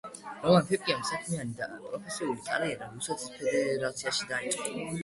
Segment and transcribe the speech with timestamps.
[0.45, 4.79] რომან ფიფიამ საქმიანი და პროფესიული კარიერა რუსეთის ფედერაციაში დაიწყო.